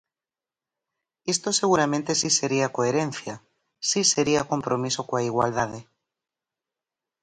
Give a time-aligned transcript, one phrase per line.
[1.33, 3.35] Isto seguramente si sería coherencia,
[3.89, 5.79] si sería compromiso coa igualdade.